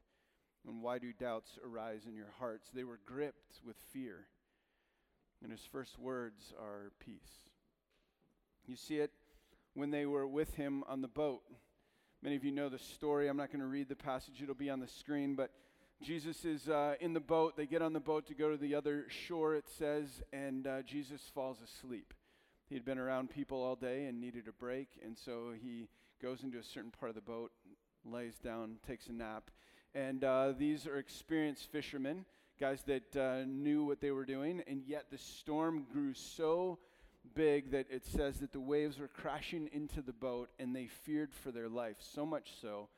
And 0.66 0.83
why 0.83 0.99
do 0.99 1.12
doubts 1.12 1.59
arise 1.64 2.02
in 2.07 2.14
your 2.14 2.33
hearts? 2.38 2.69
They 2.73 2.85
were 2.85 3.00
gripped 3.04 3.61
with 3.66 3.76
fear. 3.92 4.26
And 5.42 5.50
his 5.50 5.66
first 5.73 5.99
words 5.99 6.52
are 6.61 6.92
peace. 7.00 7.49
You 8.66 8.76
see 8.76 8.99
it 8.99 9.11
when 9.75 9.90
they 9.90 10.07
were 10.07 10.28
with 10.28 10.54
him 10.54 10.85
on 10.87 11.00
the 11.00 11.09
boat. 11.09 11.42
Many 12.23 12.37
of 12.37 12.45
you 12.45 12.53
know 12.53 12.69
the 12.69 12.79
story. 12.79 13.29
I'm 13.29 13.39
not 13.39 13.50
going 13.50 13.61
to 13.61 13.67
read 13.67 13.89
the 13.89 13.97
passage, 13.97 14.43
it'll 14.43 14.55
be 14.55 14.69
on 14.69 14.79
the 14.79 14.87
screen. 14.87 15.35
But 15.35 15.53
Jesus 16.03 16.45
is 16.45 16.69
uh, 16.69 16.97
in 17.00 17.15
the 17.15 17.21
boat. 17.21 17.57
They 17.57 17.65
get 17.65 17.81
on 17.81 17.95
the 17.95 18.00
boat 18.00 18.27
to 18.27 18.35
go 18.35 18.50
to 18.50 18.59
the 18.59 18.75
other 18.75 19.07
shore, 19.09 19.55
it 19.55 19.65
says, 19.79 20.23
and 20.31 20.67
uh, 20.67 20.83
Jesus 20.83 21.23
falls 21.35 21.59
asleep. 21.62 22.12
He 22.69 22.75
had 22.75 22.85
been 22.85 22.99
around 22.99 23.31
people 23.31 23.62
all 23.62 23.75
day 23.75 24.05
and 24.05 24.21
needed 24.21 24.49
a 24.49 24.53
break, 24.53 24.89
and 25.03 25.17
so 25.17 25.53
he 25.62 25.89
goes 26.23 26.43
into 26.43 26.59
a 26.59 26.62
certain 26.62 26.91
part 26.91 27.09
of 27.09 27.15
the 27.15 27.23
boat, 27.23 27.53
lays 28.05 28.39
down, 28.39 28.77
takes 28.87 29.07
a 29.07 29.12
nap. 29.12 29.50
And 29.95 30.23
uh, 30.23 30.53
these 30.59 30.87
are 30.87 30.99
experienced 30.99 31.73
fishermen, 31.73 32.27
guys 32.61 32.83
that 32.83 33.17
uh, 33.17 33.45
knew 33.47 33.85
what 33.85 34.03
they 34.03 34.11
were 34.11 34.27
doing, 34.27 34.62
and 34.67 34.83
yet 34.87 35.07
the 35.11 35.19
storm 35.19 35.87
grew 35.91 36.12
so 36.12 36.79
big 37.35 37.71
that 37.71 37.87
it 37.91 38.07
says 38.07 38.39
that 38.41 38.53
the 38.53 38.61
waves 38.61 38.99
were 38.99 39.09
crashing 39.09 39.69
into 39.73 40.03
the 40.03 40.13
boat 40.13 40.51
and 40.59 40.75
they 40.75 40.87
feared 40.87 41.33
for 41.33 41.51
their 41.51 41.69
life, 41.69 41.97
so 41.99 42.25
much 42.27 42.51
so 42.61 42.89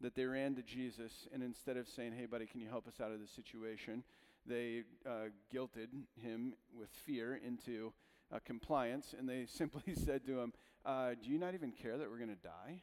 that 0.00 0.14
they 0.14 0.24
ran 0.24 0.54
to 0.56 0.62
Jesus. 0.62 1.28
And 1.32 1.42
instead 1.42 1.76
of 1.76 1.88
saying, 1.88 2.12
Hey, 2.18 2.26
buddy, 2.26 2.46
can 2.46 2.60
you 2.60 2.68
help 2.68 2.86
us 2.86 3.00
out 3.00 3.12
of 3.12 3.20
this 3.20 3.30
situation? 3.30 4.04
they 4.46 4.82
uh, 5.06 5.28
guilted 5.52 5.88
him 6.20 6.54
with 6.78 6.90
fear 7.06 7.40
into 7.44 7.92
uh, 8.32 8.38
compliance. 8.44 9.14
And 9.18 9.28
they 9.28 9.46
simply 9.48 9.94
said 9.94 10.26
to 10.26 10.40
him, 10.40 10.52
uh, 10.84 11.10
Do 11.22 11.30
you 11.30 11.38
not 11.38 11.54
even 11.54 11.72
care 11.72 11.96
that 11.98 12.10
we're 12.10 12.18
going 12.18 12.34
to 12.34 12.42
die? 12.42 12.82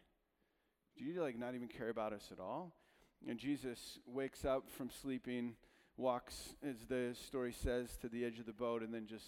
Do 0.97 1.05
you 1.05 1.21
like 1.21 1.37
not 1.37 1.55
even 1.55 1.67
care 1.67 1.89
about 1.89 2.13
us 2.13 2.29
at 2.31 2.39
all? 2.39 2.73
And 3.27 3.37
Jesus 3.37 3.99
wakes 4.05 4.45
up 4.45 4.69
from 4.69 4.89
sleeping, 4.89 5.55
walks, 5.95 6.55
as 6.67 6.75
the 6.89 7.15
story 7.27 7.53
says, 7.53 7.95
to 8.01 8.09
the 8.09 8.25
edge 8.25 8.39
of 8.39 8.45
the 8.45 8.53
boat, 8.53 8.81
and 8.81 8.93
then 8.93 9.05
just 9.07 9.25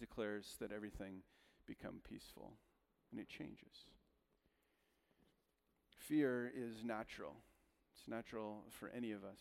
declares 0.00 0.56
that 0.60 0.72
everything 0.72 1.22
become 1.66 2.00
peaceful 2.08 2.54
and 3.12 3.20
it 3.20 3.28
changes. 3.28 3.86
Fear 5.96 6.52
is 6.56 6.82
natural. 6.84 7.36
It's 7.94 8.08
natural 8.08 8.64
for 8.70 8.90
any 8.96 9.12
of 9.12 9.22
us. 9.22 9.40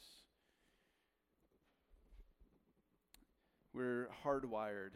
We're 3.73 4.09
hardwired 4.23 4.91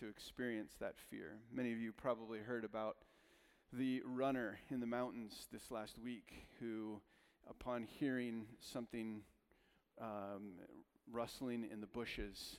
to 0.00 0.08
experience 0.08 0.72
that 0.80 0.96
fear. 0.98 1.38
Many 1.52 1.72
of 1.72 1.78
you 1.78 1.92
probably 1.92 2.40
heard 2.40 2.64
about 2.64 2.96
the 3.72 4.02
runner 4.04 4.58
in 4.70 4.80
the 4.80 4.86
mountains 4.86 5.46
this 5.52 5.70
last 5.70 5.98
week 5.98 6.46
who, 6.58 7.00
upon 7.48 7.84
hearing 7.84 8.46
something 8.60 9.22
um, 10.00 10.54
rustling 11.12 11.66
in 11.70 11.80
the 11.80 11.86
bushes, 11.86 12.56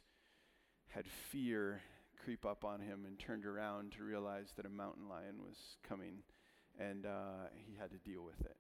had 0.88 1.06
fear 1.08 1.82
creep 2.24 2.46
up 2.46 2.66
on 2.66 2.80
him 2.80 3.06
and 3.06 3.18
turned 3.20 3.46
around 3.46 3.92
to 3.94 4.04
realize 4.04 4.54
that 4.56 4.66
a 4.66 4.70
mountain 4.70 5.08
lion 5.10 5.42
was 5.46 5.58
coming 5.88 6.24
and 6.80 7.06
uh, 7.06 7.48
he 7.54 7.76
had 7.76 7.92
to 7.92 7.98
deal 7.98 8.24
with 8.24 8.42
it. 8.42 8.58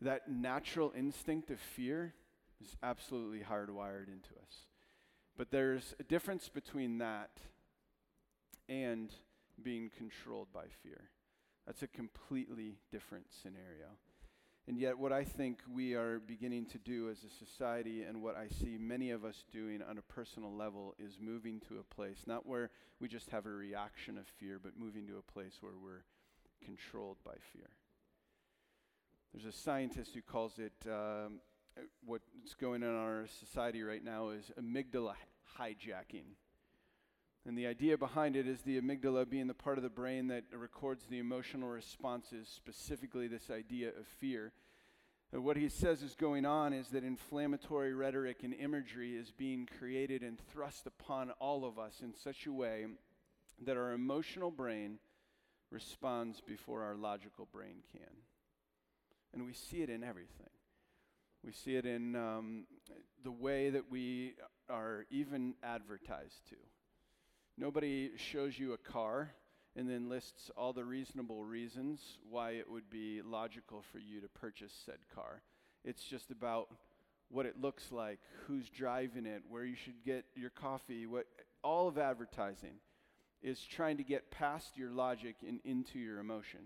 That 0.00 0.30
natural 0.30 0.92
instinct 0.96 1.50
of 1.50 1.60
fear 1.60 2.14
is 2.62 2.76
absolutely 2.82 3.40
hardwired 3.40 4.08
into 4.08 4.30
us. 4.42 4.66
But 5.36 5.50
there's 5.50 5.94
a 5.98 6.02
difference 6.02 6.48
between 6.48 6.98
that 6.98 7.30
and 8.68 9.10
being 9.62 9.90
controlled 9.96 10.48
by 10.52 10.64
fear. 10.82 11.10
That's 11.66 11.82
a 11.82 11.86
completely 11.86 12.78
different 12.90 13.26
scenario. 13.42 13.96
And 14.68 14.78
yet, 14.78 14.98
what 14.98 15.12
I 15.12 15.24
think 15.24 15.58
we 15.72 15.94
are 15.94 16.20
beginning 16.20 16.66
to 16.66 16.78
do 16.78 17.10
as 17.10 17.18
a 17.24 17.44
society, 17.44 18.02
and 18.02 18.22
what 18.22 18.36
I 18.36 18.48
see 18.48 18.76
many 18.78 19.10
of 19.10 19.24
us 19.24 19.44
doing 19.52 19.80
on 19.82 19.98
a 19.98 20.02
personal 20.02 20.54
level, 20.54 20.94
is 20.98 21.18
moving 21.20 21.60
to 21.68 21.78
a 21.78 21.94
place 21.94 22.18
not 22.26 22.46
where 22.46 22.70
we 23.00 23.08
just 23.08 23.30
have 23.30 23.46
a 23.46 23.50
reaction 23.50 24.16
of 24.18 24.26
fear, 24.26 24.60
but 24.62 24.78
moving 24.78 25.06
to 25.08 25.18
a 25.18 25.32
place 25.32 25.58
where 25.60 25.72
we're 25.82 26.04
controlled 26.64 27.16
by 27.24 27.34
fear. 27.52 27.70
There's 29.32 29.46
a 29.46 29.56
scientist 29.56 30.12
who 30.14 30.22
calls 30.22 30.58
it 30.58 30.72
um, 30.86 31.40
what's 32.04 32.54
going 32.60 32.82
on 32.82 32.90
in 32.90 32.96
our 32.96 33.26
society 33.28 33.82
right 33.82 34.04
now 34.04 34.30
is 34.30 34.50
amygdala 34.60 35.14
hijacking. 35.58 36.34
And 37.46 37.56
the 37.56 37.66
idea 37.66 37.96
behind 37.96 38.36
it 38.36 38.46
is 38.46 38.60
the 38.60 38.80
amygdala 38.80 39.28
being 39.28 39.46
the 39.46 39.54
part 39.54 39.78
of 39.78 39.82
the 39.82 39.88
brain 39.88 40.28
that 40.28 40.44
records 40.52 41.06
the 41.06 41.18
emotional 41.18 41.68
responses, 41.68 42.48
specifically 42.48 43.28
this 43.28 43.50
idea 43.50 43.88
of 43.88 44.06
fear. 44.06 44.52
And 45.32 45.44
what 45.44 45.56
he 45.56 45.68
says 45.68 46.02
is 46.02 46.14
going 46.14 46.44
on 46.44 46.72
is 46.72 46.88
that 46.88 47.04
inflammatory 47.04 47.94
rhetoric 47.94 48.42
and 48.42 48.52
imagery 48.52 49.16
is 49.16 49.30
being 49.30 49.68
created 49.78 50.22
and 50.22 50.38
thrust 50.52 50.86
upon 50.86 51.30
all 51.38 51.64
of 51.64 51.78
us 51.78 52.00
in 52.02 52.14
such 52.14 52.46
a 52.46 52.52
way 52.52 52.86
that 53.64 53.76
our 53.76 53.92
emotional 53.92 54.50
brain 54.50 54.98
responds 55.70 56.40
before 56.40 56.82
our 56.82 56.96
logical 56.96 57.46
brain 57.52 57.76
can. 57.92 58.10
And 59.32 59.46
we 59.46 59.52
see 59.52 59.82
it 59.82 59.88
in 59.88 60.02
everything. 60.02 60.50
We 61.44 61.52
see 61.52 61.76
it 61.76 61.86
in 61.86 62.16
um, 62.16 62.66
the 63.22 63.30
way 63.30 63.70
that 63.70 63.90
we 63.90 64.34
are 64.68 65.06
even 65.10 65.54
advertised 65.62 66.48
to. 66.48 66.56
Nobody 67.60 68.12
shows 68.16 68.58
you 68.58 68.72
a 68.72 68.78
car 68.78 69.32
and 69.76 69.86
then 69.86 70.08
lists 70.08 70.50
all 70.56 70.72
the 70.72 70.82
reasonable 70.82 71.44
reasons 71.44 72.00
why 72.30 72.52
it 72.52 72.70
would 72.70 72.88
be 72.88 73.20
logical 73.20 73.84
for 73.92 73.98
you 73.98 74.22
to 74.22 74.28
purchase 74.28 74.72
said 74.86 74.96
car. 75.14 75.42
It's 75.84 76.02
just 76.02 76.30
about 76.30 76.68
what 77.28 77.44
it 77.44 77.60
looks 77.60 77.92
like, 77.92 78.18
who's 78.46 78.70
driving 78.70 79.26
it, 79.26 79.42
where 79.46 79.66
you 79.66 79.76
should 79.76 80.02
get 80.06 80.24
your 80.34 80.48
coffee, 80.48 81.04
what 81.04 81.26
all 81.62 81.86
of 81.86 81.98
advertising 81.98 82.76
is 83.42 83.60
trying 83.60 83.98
to 83.98 84.04
get 84.04 84.30
past 84.30 84.78
your 84.78 84.90
logic 84.90 85.36
and 85.46 85.60
into 85.62 85.98
your 85.98 86.18
emotion. 86.18 86.60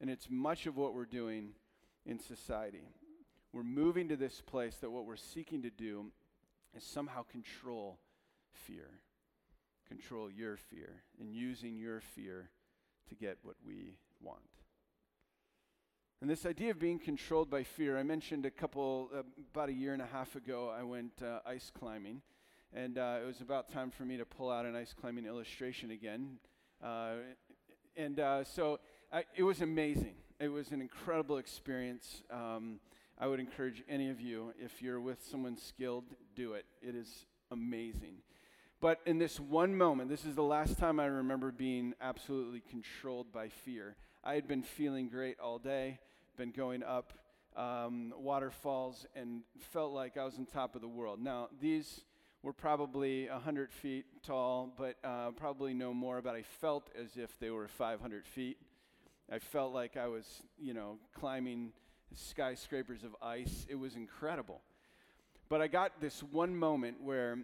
And 0.00 0.10
it's 0.10 0.26
much 0.28 0.66
of 0.66 0.76
what 0.76 0.94
we're 0.94 1.04
doing 1.04 1.50
in 2.04 2.18
society. 2.18 2.88
We're 3.52 3.62
moving 3.62 4.08
to 4.08 4.16
this 4.16 4.40
place 4.44 4.78
that 4.78 4.90
what 4.90 5.06
we're 5.06 5.14
seeking 5.14 5.62
to 5.62 5.70
do 5.70 6.06
is 6.76 6.82
somehow 6.82 7.22
control 7.22 8.00
fear 8.50 8.98
control 9.88 10.30
your 10.30 10.56
fear 10.56 11.02
and 11.20 11.32
using 11.32 11.76
your 11.76 12.00
fear 12.00 12.50
to 13.08 13.14
get 13.14 13.38
what 13.42 13.56
we 13.66 13.96
want. 14.20 14.40
And 16.20 16.28
this 16.28 16.44
idea 16.46 16.72
of 16.72 16.80
being 16.80 16.98
controlled 16.98 17.48
by 17.48 17.62
fear, 17.62 17.96
I 17.96 18.02
mentioned 18.02 18.44
a 18.44 18.50
couple, 18.50 19.08
uh, 19.14 19.22
about 19.54 19.68
a 19.68 19.72
year 19.72 19.92
and 19.92 20.02
a 20.02 20.06
half 20.06 20.34
ago, 20.34 20.68
I 20.76 20.82
went 20.82 21.22
uh, 21.22 21.38
ice 21.46 21.70
climbing. 21.76 22.22
And 22.74 22.98
uh, 22.98 23.18
it 23.22 23.26
was 23.26 23.40
about 23.40 23.72
time 23.72 23.90
for 23.90 24.02
me 24.02 24.16
to 24.18 24.26
pull 24.26 24.50
out 24.50 24.66
an 24.66 24.76
ice 24.76 24.94
climbing 25.00 25.24
illustration 25.24 25.90
again. 25.90 26.38
Uh, 26.82 27.12
and 27.96 28.20
uh, 28.20 28.44
so 28.44 28.80
I, 29.12 29.24
it 29.36 29.42
was 29.42 29.60
amazing. 29.60 30.14
It 30.38 30.48
was 30.48 30.70
an 30.70 30.80
incredible 30.80 31.38
experience. 31.38 32.22
Um, 32.30 32.80
I 33.18 33.26
would 33.26 33.40
encourage 33.40 33.82
any 33.88 34.10
of 34.10 34.20
you, 34.20 34.52
if 34.60 34.82
you're 34.82 35.00
with 35.00 35.24
someone 35.24 35.56
skilled, 35.56 36.04
do 36.36 36.52
it. 36.52 36.66
It 36.82 36.94
is 36.94 37.26
amazing. 37.50 38.16
But 38.80 39.00
in 39.06 39.18
this 39.18 39.40
one 39.40 39.76
moment, 39.76 40.08
this 40.08 40.24
is 40.24 40.36
the 40.36 40.42
last 40.42 40.78
time 40.78 41.00
I 41.00 41.06
remember 41.06 41.50
being 41.50 41.94
absolutely 42.00 42.62
controlled 42.70 43.32
by 43.32 43.48
fear. 43.48 43.96
I 44.22 44.34
had 44.34 44.46
been 44.46 44.62
feeling 44.62 45.08
great 45.08 45.40
all 45.40 45.58
day, 45.58 45.98
been 46.36 46.52
going 46.52 46.84
up 46.84 47.12
um, 47.56 48.14
waterfalls, 48.16 49.04
and 49.16 49.42
felt 49.72 49.92
like 49.92 50.16
I 50.16 50.24
was 50.24 50.38
on 50.38 50.46
top 50.46 50.76
of 50.76 50.80
the 50.80 50.88
world. 50.88 51.20
Now, 51.20 51.48
these 51.60 52.02
were 52.44 52.52
probably 52.52 53.28
100 53.28 53.72
feet 53.72 54.06
tall, 54.22 54.72
but 54.78 54.94
uh, 55.02 55.32
probably 55.32 55.74
no 55.74 55.92
more, 55.92 56.22
but 56.22 56.36
I 56.36 56.42
felt 56.42 56.88
as 56.96 57.16
if 57.16 57.36
they 57.40 57.50
were 57.50 57.66
500 57.66 58.28
feet. 58.28 58.58
I 59.30 59.40
felt 59.40 59.74
like 59.74 59.96
I 59.96 60.06
was, 60.06 60.24
you 60.56 60.72
know, 60.72 60.98
climbing 61.14 61.72
skyscrapers 62.14 63.02
of 63.02 63.16
ice. 63.20 63.66
It 63.68 63.74
was 63.74 63.96
incredible. 63.96 64.60
But 65.48 65.62
I 65.62 65.66
got 65.66 66.00
this 66.00 66.22
one 66.22 66.54
moment 66.54 67.02
where 67.02 67.38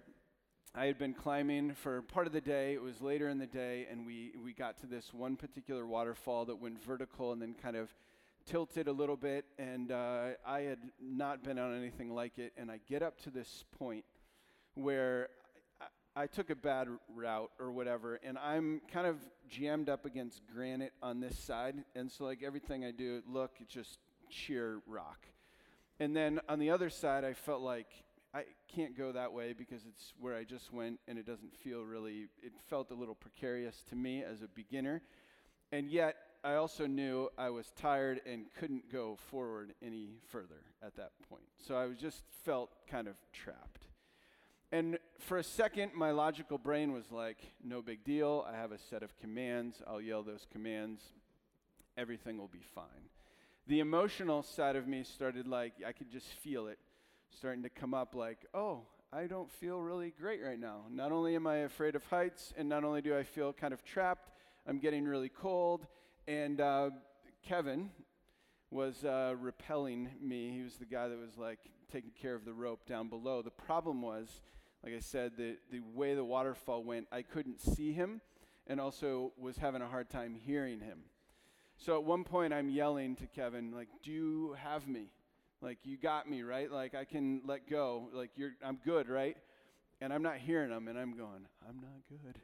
I 0.76 0.86
had 0.86 0.98
been 0.98 1.14
climbing 1.14 1.72
for 1.72 2.02
part 2.02 2.26
of 2.26 2.32
the 2.32 2.40
day. 2.40 2.74
It 2.74 2.82
was 2.82 3.00
later 3.00 3.28
in 3.28 3.38
the 3.38 3.46
day, 3.46 3.86
and 3.88 4.04
we, 4.04 4.32
we 4.42 4.52
got 4.52 4.76
to 4.78 4.88
this 4.88 5.14
one 5.14 5.36
particular 5.36 5.86
waterfall 5.86 6.46
that 6.46 6.56
went 6.56 6.82
vertical 6.82 7.30
and 7.30 7.40
then 7.40 7.54
kind 7.54 7.76
of 7.76 7.94
tilted 8.44 8.88
a 8.88 8.92
little 8.92 9.16
bit. 9.16 9.44
And 9.56 9.92
uh, 9.92 10.30
I 10.44 10.62
had 10.62 10.80
not 11.00 11.44
been 11.44 11.60
on 11.60 11.78
anything 11.78 12.12
like 12.12 12.40
it. 12.40 12.54
And 12.56 12.72
I 12.72 12.80
get 12.88 13.04
up 13.04 13.20
to 13.20 13.30
this 13.30 13.62
point 13.78 14.04
where 14.74 15.28
I, 15.80 16.22
I 16.22 16.26
took 16.26 16.50
a 16.50 16.56
bad 16.56 16.88
route 17.14 17.52
or 17.60 17.70
whatever, 17.70 18.18
and 18.24 18.36
I'm 18.36 18.80
kind 18.92 19.06
of 19.06 19.18
jammed 19.48 19.88
up 19.88 20.04
against 20.04 20.42
granite 20.52 20.92
on 21.00 21.20
this 21.20 21.38
side. 21.38 21.76
And 21.94 22.10
so, 22.10 22.24
like, 22.24 22.42
everything 22.42 22.84
I 22.84 22.90
do, 22.90 23.22
look, 23.28 23.52
it's 23.60 23.72
just 23.72 24.00
sheer 24.28 24.80
rock. 24.88 25.24
And 26.00 26.16
then 26.16 26.40
on 26.48 26.58
the 26.58 26.70
other 26.70 26.90
side, 26.90 27.22
I 27.22 27.34
felt 27.34 27.60
like 27.60 27.86
I 28.34 28.44
can't 28.74 28.98
go 28.98 29.12
that 29.12 29.32
way 29.32 29.52
because 29.52 29.82
it's 29.86 30.12
where 30.18 30.34
I 30.34 30.42
just 30.42 30.72
went 30.72 30.98
and 31.06 31.18
it 31.18 31.26
doesn't 31.26 31.54
feel 31.62 31.82
really, 31.82 32.26
it 32.42 32.52
felt 32.68 32.90
a 32.90 32.94
little 32.94 33.14
precarious 33.14 33.84
to 33.90 33.96
me 33.96 34.24
as 34.24 34.42
a 34.42 34.48
beginner. 34.48 35.02
And 35.70 35.88
yet, 35.88 36.16
I 36.42 36.56
also 36.56 36.86
knew 36.86 37.30
I 37.38 37.50
was 37.50 37.72
tired 37.80 38.20
and 38.26 38.46
couldn't 38.58 38.92
go 38.92 39.16
forward 39.30 39.72
any 39.82 40.18
further 40.30 40.62
at 40.82 40.96
that 40.96 41.12
point. 41.30 41.44
So 41.66 41.76
I 41.76 41.86
was 41.86 41.96
just 41.96 42.22
felt 42.44 42.70
kind 42.90 43.06
of 43.06 43.14
trapped. 43.32 43.86
And 44.72 44.98
for 45.20 45.38
a 45.38 45.44
second, 45.44 45.92
my 45.94 46.10
logical 46.10 46.58
brain 46.58 46.92
was 46.92 47.12
like, 47.12 47.38
no 47.62 47.80
big 47.80 48.02
deal. 48.02 48.44
I 48.52 48.56
have 48.56 48.72
a 48.72 48.78
set 48.78 49.04
of 49.04 49.16
commands. 49.16 49.80
I'll 49.86 50.00
yell 50.00 50.24
those 50.24 50.46
commands. 50.52 51.00
Everything 51.96 52.36
will 52.36 52.48
be 52.48 52.64
fine. 52.74 53.08
The 53.68 53.78
emotional 53.78 54.42
side 54.42 54.74
of 54.74 54.88
me 54.88 55.04
started 55.04 55.46
like, 55.46 55.74
I 55.86 55.92
could 55.92 56.10
just 56.10 56.26
feel 56.26 56.66
it 56.66 56.78
starting 57.30 57.62
to 57.62 57.68
come 57.68 57.94
up 57.94 58.14
like, 58.14 58.46
oh, 58.54 58.82
I 59.12 59.26
don't 59.26 59.50
feel 59.50 59.80
really 59.80 60.12
great 60.20 60.42
right 60.42 60.58
now. 60.58 60.82
Not 60.90 61.12
only 61.12 61.36
am 61.36 61.46
I 61.46 61.58
afraid 61.58 61.94
of 61.94 62.04
heights, 62.04 62.52
and 62.56 62.68
not 62.68 62.84
only 62.84 63.00
do 63.00 63.16
I 63.16 63.22
feel 63.22 63.52
kind 63.52 63.72
of 63.72 63.84
trapped, 63.84 64.30
I'm 64.66 64.78
getting 64.78 65.04
really 65.04 65.28
cold. 65.28 65.86
And 66.26 66.60
uh, 66.60 66.90
Kevin 67.46 67.90
was 68.70 69.04
uh, 69.04 69.34
repelling 69.38 70.08
me. 70.20 70.50
He 70.50 70.62
was 70.62 70.76
the 70.76 70.86
guy 70.86 71.08
that 71.08 71.18
was 71.18 71.36
like 71.36 71.60
taking 71.92 72.10
care 72.10 72.34
of 72.34 72.44
the 72.44 72.52
rope 72.52 72.86
down 72.86 73.08
below. 73.08 73.40
The 73.40 73.50
problem 73.50 74.02
was, 74.02 74.40
like 74.82 74.94
I 74.94 75.00
said, 75.00 75.32
the, 75.36 75.56
the 75.70 75.80
way 75.94 76.14
the 76.14 76.24
waterfall 76.24 76.82
went, 76.82 77.06
I 77.12 77.22
couldn't 77.22 77.60
see 77.60 77.92
him 77.92 78.20
and 78.66 78.80
also 78.80 79.32
was 79.38 79.58
having 79.58 79.82
a 79.82 79.86
hard 79.86 80.10
time 80.10 80.34
hearing 80.34 80.80
him. 80.80 81.00
So 81.76 81.96
at 81.96 82.04
one 82.04 82.24
point, 82.24 82.52
I'm 82.52 82.70
yelling 82.70 83.16
to 83.16 83.26
Kevin, 83.26 83.72
like, 83.72 83.88
Do 84.02 84.10
you 84.10 84.56
have 84.62 84.88
me? 84.88 85.10
Like, 85.64 85.78
you 85.82 85.96
got 85.96 86.28
me, 86.28 86.42
right? 86.42 86.70
Like, 86.70 86.94
I 86.94 87.06
can 87.06 87.40
let 87.46 87.70
go. 87.70 88.10
Like, 88.12 88.32
you're, 88.36 88.52
I'm 88.62 88.78
good, 88.84 89.08
right? 89.08 89.34
And 90.02 90.12
I'm 90.12 90.22
not 90.22 90.36
hearing 90.36 90.68
them, 90.68 90.88
and 90.88 90.98
I'm 90.98 91.16
going, 91.16 91.46
I'm 91.66 91.76
not 91.76 92.02
good. 92.10 92.38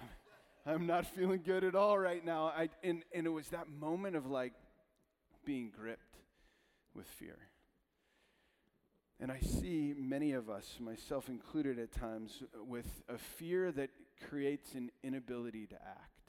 I'm 0.66 0.86
not 0.86 1.04
feeling 1.04 1.42
good 1.44 1.64
at 1.64 1.74
all 1.74 1.98
right 1.98 2.24
now. 2.24 2.46
I, 2.46 2.70
and, 2.82 3.02
and 3.14 3.26
it 3.26 3.30
was 3.30 3.48
that 3.48 3.68
moment 3.68 4.16
of 4.16 4.26
like 4.26 4.54
being 5.44 5.70
gripped 5.70 6.16
with 6.94 7.06
fear. 7.06 7.36
And 9.20 9.30
I 9.30 9.40
see 9.40 9.94
many 9.94 10.32
of 10.32 10.48
us, 10.48 10.78
myself 10.80 11.28
included 11.28 11.78
at 11.78 11.92
times, 11.92 12.42
with 12.66 13.02
a 13.06 13.18
fear 13.18 13.70
that 13.72 13.90
creates 14.30 14.74
an 14.74 14.90
inability 15.04 15.66
to 15.66 15.74
act. 15.74 16.21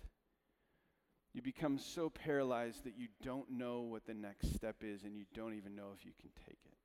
You 1.33 1.41
become 1.41 1.79
so 1.79 2.09
paralyzed 2.09 2.83
that 2.83 2.93
you 2.97 3.07
don't 3.23 3.49
know 3.49 3.81
what 3.81 4.05
the 4.05 4.13
next 4.13 4.53
step 4.53 4.77
is 4.81 5.03
and 5.03 5.17
you 5.17 5.25
don't 5.33 5.55
even 5.55 5.75
know 5.75 5.87
if 5.97 6.05
you 6.05 6.11
can 6.19 6.29
take 6.45 6.59
it. 6.65 6.77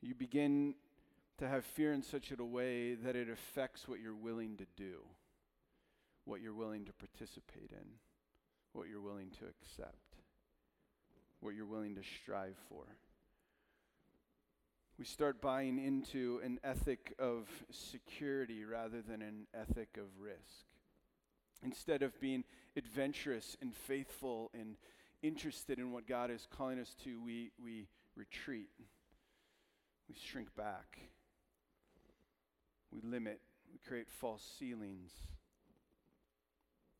You 0.00 0.14
begin 0.14 0.74
to 1.38 1.48
have 1.48 1.64
fear 1.64 1.92
in 1.92 2.02
such 2.02 2.32
a 2.36 2.44
way 2.44 2.94
that 2.94 3.16
it 3.16 3.28
affects 3.28 3.86
what 3.88 4.00
you're 4.00 4.14
willing 4.14 4.56
to 4.56 4.66
do, 4.76 5.00
what 6.24 6.40
you're 6.40 6.54
willing 6.54 6.86
to 6.86 6.92
participate 6.92 7.70
in, 7.72 7.86
what 8.72 8.88
you're 8.88 9.00
willing 9.00 9.30
to 9.30 9.44
accept, 9.46 10.16
what 11.40 11.54
you're 11.54 11.66
willing 11.66 11.94
to 11.96 12.02
strive 12.22 12.56
for. 12.68 12.84
We 14.98 15.04
start 15.04 15.42
buying 15.42 15.78
into 15.78 16.40
an 16.44 16.60
ethic 16.62 17.14
of 17.18 17.48
security 17.70 18.64
rather 18.64 19.02
than 19.02 19.22
an 19.22 19.46
ethic 19.52 19.96
of 19.98 20.04
risk. 20.20 20.66
Instead 21.62 22.02
of 22.02 22.18
being 22.20 22.44
adventurous 22.76 23.56
and 23.60 23.74
faithful 23.74 24.50
and 24.52 24.76
interested 25.22 25.78
in 25.78 25.92
what 25.92 26.06
God 26.06 26.30
is 26.30 26.46
calling 26.56 26.78
us 26.78 26.94
to, 27.04 27.20
we, 27.22 27.50
we 27.62 27.88
retreat. 28.16 28.68
We 30.08 30.14
shrink 30.14 30.54
back. 30.56 30.98
We 32.92 33.00
limit. 33.02 33.40
We 33.72 33.78
create 33.88 34.08
false 34.08 34.44
ceilings. 34.58 35.10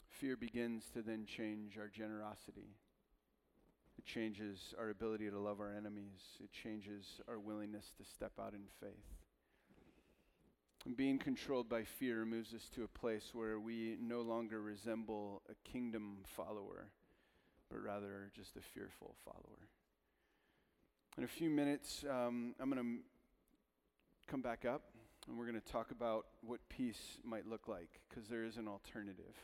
Fear 0.09 0.37
begins 0.37 0.85
to 0.95 1.03
then 1.03 1.27
change 1.27 1.77
our 1.79 1.89
generosity. 1.89 2.77
It 3.99 4.07
changes 4.07 4.75
our 4.79 4.91
ability 4.91 5.31
to 5.31 5.39
love 5.39 5.61
our 5.61 5.73
enemies. 5.77 6.39
It 6.43 6.51
changes 6.51 7.21
our 7.29 7.39
willingness 7.39 7.93
to 7.99 8.05
step 8.05 8.33
out 8.41 8.55
in 8.55 8.65
faith. 8.81 9.24
Being 10.93 11.19
controlled 11.19 11.69
by 11.69 11.85
fear 11.85 12.27
moves 12.27 12.53
us 12.53 12.69
to 12.75 12.85
a 12.85 12.89
place 12.89 13.31
where 13.33 13.59
we 13.59 13.97
no 14.01 14.21
longer 14.21 14.61
resemble 14.61 15.41
a 15.51 15.55
kingdom 15.69 16.19
follower, 16.37 16.91
but 17.71 17.83
rather 17.83 18.31
just 18.37 18.57
a 18.57 18.61
fearful 18.61 19.15
follower. 19.25 19.69
In 21.17 21.25
a 21.25 21.29
few 21.29 21.49
minutes, 21.49 22.05
um, 22.09 22.55
I'm 22.61 22.71
going 22.71 22.83
to 22.83 24.31
come 24.31 24.43
back 24.43 24.67
up 24.67 24.83
and 25.27 25.39
we're 25.39 25.47
going 25.47 25.61
to 25.61 25.73
talk 25.73 25.91
about 25.91 26.27
what 26.43 26.61
peace 26.69 27.17
might 27.25 27.49
look 27.49 27.67
like 27.67 27.89
because 28.09 28.29
there 28.29 28.45
is 28.45 28.59
an 28.59 28.69
alternative. 28.69 29.35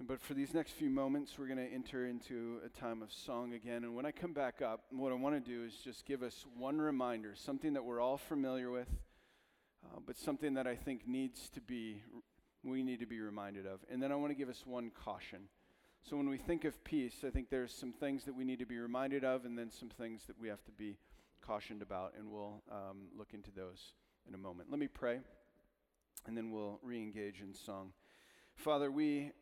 But 0.00 0.20
for 0.20 0.34
these 0.34 0.52
next 0.52 0.72
few 0.72 0.90
moments, 0.90 1.38
we're 1.38 1.46
going 1.46 1.64
to 1.64 1.72
enter 1.72 2.06
into 2.06 2.58
a 2.66 2.68
time 2.68 3.00
of 3.00 3.12
song 3.12 3.54
again. 3.54 3.84
And 3.84 3.94
when 3.94 4.06
I 4.06 4.10
come 4.10 4.32
back 4.32 4.60
up, 4.60 4.80
what 4.90 5.12
I 5.12 5.14
want 5.14 5.42
to 5.42 5.50
do 5.50 5.62
is 5.62 5.72
just 5.84 6.04
give 6.04 6.24
us 6.24 6.44
one 6.58 6.78
reminder, 6.78 7.34
something 7.36 7.74
that 7.74 7.84
we're 7.84 8.00
all 8.00 8.16
familiar 8.16 8.72
with, 8.72 8.88
uh, 9.94 10.00
but 10.04 10.16
something 10.16 10.54
that 10.54 10.66
I 10.66 10.74
think 10.74 11.06
needs 11.06 11.48
to 11.50 11.60
be, 11.60 12.02
we 12.62 12.82
need 12.82 13.00
to 13.00 13.06
be 13.06 13.20
reminded 13.20 13.66
of. 13.66 13.80
And 13.90 14.02
then 14.02 14.10
I 14.10 14.16
want 14.16 14.30
to 14.30 14.34
give 14.34 14.48
us 14.48 14.64
one 14.66 14.90
caution. 14.90 15.48
So 16.02 16.16
when 16.16 16.28
we 16.28 16.38
think 16.38 16.64
of 16.64 16.82
peace, 16.84 17.24
I 17.26 17.30
think 17.30 17.48
there's 17.50 17.72
some 17.72 17.92
things 17.92 18.24
that 18.24 18.34
we 18.34 18.44
need 18.44 18.58
to 18.58 18.66
be 18.66 18.78
reminded 18.78 19.24
of, 19.24 19.44
and 19.44 19.58
then 19.58 19.70
some 19.70 19.88
things 19.88 20.22
that 20.26 20.38
we 20.38 20.48
have 20.48 20.64
to 20.64 20.72
be 20.72 20.98
cautioned 21.40 21.82
about. 21.82 22.14
And 22.18 22.30
we'll 22.30 22.62
um, 22.70 23.08
look 23.16 23.32
into 23.32 23.50
those 23.50 23.92
in 24.28 24.34
a 24.34 24.38
moment. 24.38 24.70
Let 24.70 24.80
me 24.80 24.88
pray, 24.88 25.20
and 26.26 26.36
then 26.36 26.50
we'll 26.50 26.78
re 26.82 27.00
engage 27.00 27.40
in 27.40 27.54
song. 27.54 27.92
Father, 28.56 28.90
we 28.90 29.32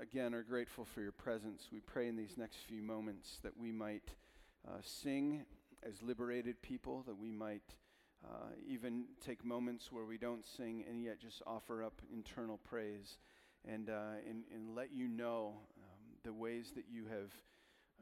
again 0.00 0.34
are 0.34 0.42
grateful 0.42 0.84
for 0.84 1.00
your 1.00 1.12
presence. 1.12 1.68
We 1.72 1.80
pray 1.80 2.08
in 2.08 2.16
these 2.16 2.36
next 2.36 2.58
few 2.68 2.82
moments 2.82 3.38
that 3.42 3.56
we 3.56 3.72
might 3.72 4.10
uh, 4.66 4.78
sing 4.82 5.44
as 5.82 6.02
liberated 6.02 6.60
people, 6.62 7.02
that 7.06 7.16
we 7.16 7.30
might 7.30 7.74
uh, 8.24 8.50
even 8.66 9.04
take 9.24 9.44
moments 9.44 9.92
where 9.92 10.04
we 10.04 10.18
don't 10.18 10.44
sing 10.44 10.84
and 10.88 11.02
yet 11.02 11.20
just 11.20 11.42
offer 11.46 11.82
up 11.82 12.00
internal 12.12 12.58
praise 12.58 13.18
and, 13.66 13.90
uh, 13.90 14.20
and, 14.28 14.44
and 14.54 14.74
let 14.74 14.92
you 14.92 15.08
know 15.08 15.54
um, 15.78 16.16
the 16.24 16.32
ways 16.32 16.72
that 16.74 16.84
you 16.90 17.04
have 17.06 17.32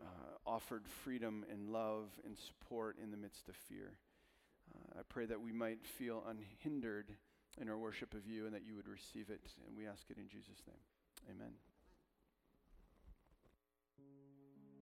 uh, 0.01 0.37
offered 0.47 0.87
freedom 0.87 1.45
and 1.51 1.71
love 1.71 2.09
and 2.25 2.37
support 2.39 2.97
in 3.03 3.11
the 3.11 3.17
midst 3.17 3.49
of 3.49 3.57
fear. 3.57 3.93
Uh, 4.75 5.01
I 5.01 5.03
pray 5.09 5.27
that 5.27 5.41
we 5.41 5.53
might 5.53 5.85
feel 5.85 6.25
unhindered 6.29 7.13
in 7.61 7.69
our 7.69 7.79
worship 7.79 8.15
of 8.15 8.27
you 8.27 8.47
and 8.47 8.55
that 8.55 8.65
you 8.65 8.75
would 8.75 8.89
receive 8.89 9.31
it. 9.31 9.41
And 9.67 9.77
we 9.77 9.87
ask 9.87 10.11
it 10.11 10.19
in 10.19 10.29
Jesus' 10.29 10.63
name. 10.67 11.31
Amen. 11.31 11.74